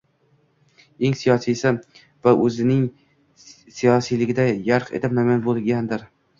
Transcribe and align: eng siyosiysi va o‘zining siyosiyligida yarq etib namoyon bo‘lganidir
eng 1.09 1.17
siyosiysi 1.19 1.73
va 2.27 2.33
o‘zining 2.47 2.81
siyosiyligida 3.43 4.49
yarq 4.73 4.93
etib 5.01 5.19
namoyon 5.23 5.49
bo‘lganidir 5.49 6.13